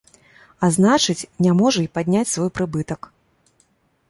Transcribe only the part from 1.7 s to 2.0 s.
і